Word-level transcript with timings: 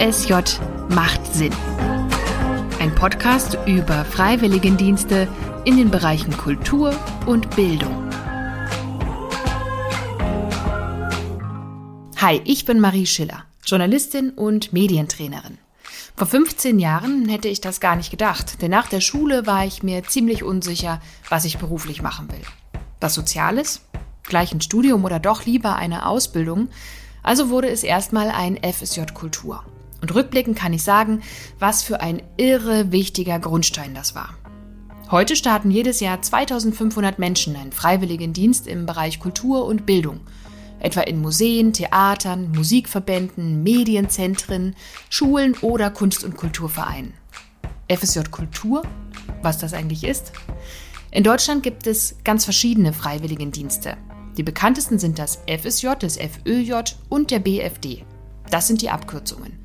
FSJ 0.00 0.32
macht 0.88 1.26
Sinn. 1.34 1.52
Ein 2.78 2.94
Podcast 2.94 3.58
über 3.66 4.06
Freiwilligendienste 4.06 5.28
in 5.66 5.76
den 5.76 5.90
Bereichen 5.90 6.34
Kultur 6.38 6.98
und 7.26 7.54
Bildung. 7.54 8.08
Hi, 12.16 12.40
ich 12.46 12.64
bin 12.64 12.80
Marie 12.80 13.04
Schiller, 13.04 13.44
Journalistin 13.66 14.30
und 14.30 14.72
Medientrainerin. 14.72 15.58
Vor 16.16 16.28
15 16.28 16.78
Jahren 16.78 17.28
hätte 17.28 17.48
ich 17.48 17.60
das 17.60 17.78
gar 17.78 17.96
nicht 17.96 18.10
gedacht, 18.10 18.62
denn 18.62 18.70
nach 18.70 18.88
der 18.88 19.02
Schule 19.02 19.46
war 19.46 19.66
ich 19.66 19.82
mir 19.82 20.04
ziemlich 20.04 20.42
unsicher, 20.42 21.02
was 21.28 21.44
ich 21.44 21.58
beruflich 21.58 22.00
machen 22.00 22.32
will. 22.32 22.40
Was 23.00 23.12
Soziales? 23.12 23.82
Gleich 24.22 24.54
ein 24.54 24.62
Studium 24.62 25.04
oder 25.04 25.18
doch 25.18 25.44
lieber 25.44 25.76
eine 25.76 26.06
Ausbildung? 26.06 26.68
Also 27.22 27.50
wurde 27.50 27.68
es 27.68 27.82
erstmal 27.82 28.30
ein 28.30 28.58
FSJ 28.62 29.02
Kultur. 29.12 29.62
Und 30.00 30.14
rückblickend 30.14 30.56
kann 30.56 30.72
ich 30.72 30.82
sagen, 30.82 31.22
was 31.58 31.82
für 31.82 32.00
ein 32.00 32.22
irre 32.36 32.92
wichtiger 32.92 33.38
Grundstein 33.38 33.94
das 33.94 34.14
war. 34.14 34.34
Heute 35.10 35.34
starten 35.34 35.70
jedes 35.70 36.00
Jahr 36.00 36.22
2500 36.22 37.18
Menschen 37.18 37.56
einen 37.56 37.72
freiwilligen 37.72 38.32
Dienst 38.32 38.66
im 38.66 38.86
Bereich 38.86 39.18
Kultur 39.18 39.66
und 39.66 39.84
Bildung. 39.84 40.20
Etwa 40.78 41.00
in 41.00 41.20
Museen, 41.20 41.72
Theatern, 41.72 42.52
Musikverbänden, 42.52 43.62
Medienzentren, 43.62 44.76
Schulen 45.08 45.54
oder 45.62 45.90
Kunst- 45.90 46.24
und 46.24 46.36
Kulturvereinen. 46.36 47.12
FSJ 47.88 48.20
Kultur, 48.30 48.82
was 49.42 49.58
das 49.58 49.74
eigentlich 49.74 50.04
ist? 50.04 50.32
In 51.10 51.24
Deutschland 51.24 51.64
gibt 51.64 51.88
es 51.88 52.16
ganz 52.22 52.44
verschiedene 52.44 52.92
Freiwilligendienste. 52.92 53.96
Die 54.36 54.44
bekanntesten 54.44 55.00
sind 55.00 55.18
das 55.18 55.40
FSJ, 55.48 55.88
das 55.98 56.16
FÖJ 56.16 56.94
und 57.08 57.32
der 57.32 57.40
BFD. 57.40 58.04
Das 58.48 58.68
sind 58.68 58.80
die 58.80 58.90
Abkürzungen. 58.90 59.59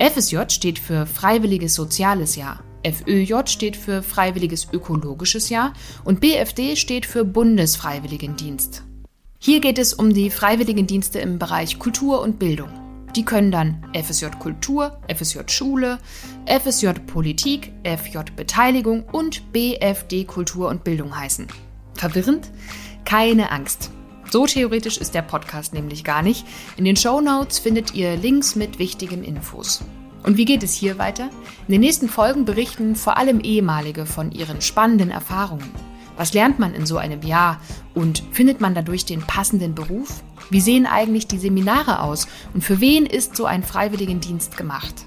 FSJ 0.00 0.38
steht 0.48 0.78
für 0.78 1.06
Freiwilliges 1.06 1.74
Soziales 1.74 2.36
Jahr, 2.36 2.62
FÖJ 2.84 3.46
steht 3.46 3.76
für 3.76 4.02
Freiwilliges 4.02 4.68
Ökologisches 4.72 5.48
Jahr 5.48 5.72
und 6.04 6.20
BFD 6.20 6.76
steht 6.76 7.04
für 7.04 7.24
Bundesfreiwilligendienst. 7.24 8.84
Hier 9.40 9.60
geht 9.60 9.78
es 9.78 9.94
um 9.94 10.14
die 10.14 10.30
Freiwilligendienste 10.30 11.18
im 11.18 11.40
Bereich 11.40 11.80
Kultur 11.80 12.22
und 12.22 12.38
Bildung. 12.38 12.70
Die 13.16 13.24
können 13.24 13.50
dann 13.50 13.84
FSJ 13.92 14.26
Kultur, 14.38 15.00
FSJ 15.12 15.40
Schule, 15.48 15.98
FSJ 16.46 16.90
Politik, 17.06 17.72
FJ 17.82 18.18
Beteiligung 18.36 19.02
und 19.02 19.52
BFD 19.52 20.24
Kultur 20.24 20.68
und 20.68 20.84
Bildung 20.84 21.18
heißen. 21.18 21.48
Verwirrend? 21.94 22.52
Keine 23.04 23.50
Angst. 23.50 23.90
So 24.30 24.46
theoretisch 24.46 24.98
ist 24.98 25.14
der 25.14 25.22
Podcast 25.22 25.72
nämlich 25.72 26.04
gar 26.04 26.22
nicht. 26.22 26.44
In 26.76 26.84
den 26.84 26.96
Show 26.96 27.20
Notes 27.20 27.58
findet 27.58 27.94
ihr 27.94 28.16
Links 28.16 28.56
mit 28.56 28.78
wichtigen 28.78 29.24
Infos. 29.24 29.82
Und 30.22 30.36
wie 30.36 30.44
geht 30.44 30.62
es 30.62 30.74
hier 30.74 30.98
weiter? 30.98 31.30
In 31.66 31.72
den 31.72 31.80
nächsten 31.80 32.08
Folgen 32.08 32.44
berichten 32.44 32.96
vor 32.96 33.16
allem 33.16 33.40
ehemalige 33.40 34.04
von 34.04 34.30
ihren 34.30 34.60
spannenden 34.60 35.10
Erfahrungen. 35.10 35.70
Was 36.18 36.34
lernt 36.34 36.58
man 36.58 36.74
in 36.74 36.84
so 36.84 36.98
einem 36.98 37.22
Jahr 37.22 37.60
und 37.94 38.24
findet 38.32 38.60
man 38.60 38.74
dadurch 38.74 39.06
den 39.06 39.20
passenden 39.20 39.74
Beruf? 39.74 40.22
Wie 40.50 40.60
sehen 40.60 40.84
eigentlich 40.84 41.26
die 41.28 41.38
Seminare 41.38 42.02
aus 42.02 42.26
und 42.52 42.62
für 42.62 42.80
wen 42.80 43.06
ist 43.06 43.36
so 43.36 43.46
ein 43.46 43.62
Freiwilligendienst 43.62 44.56
gemacht? 44.56 45.06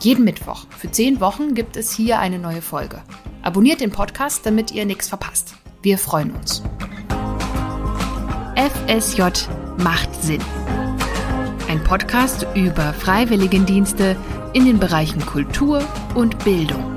Jeden 0.00 0.24
Mittwoch 0.24 0.66
für 0.70 0.90
zehn 0.90 1.20
Wochen 1.20 1.54
gibt 1.54 1.76
es 1.76 1.94
hier 1.94 2.18
eine 2.18 2.38
neue 2.38 2.62
Folge. 2.62 3.02
Abonniert 3.42 3.80
den 3.80 3.90
Podcast, 3.90 4.44
damit 4.44 4.72
ihr 4.72 4.86
nichts 4.86 5.08
verpasst. 5.08 5.54
Wir 5.82 5.98
freuen 5.98 6.32
uns. 6.32 6.62
FSJ 8.56 9.22
macht 9.76 10.14
Sinn. 10.22 10.40
Ein 11.68 11.84
Podcast 11.84 12.46
über 12.54 12.94
Freiwilligendienste 12.94 14.16
in 14.54 14.64
den 14.64 14.78
Bereichen 14.78 15.20
Kultur 15.26 15.82
und 16.14 16.42
Bildung. 16.42 16.95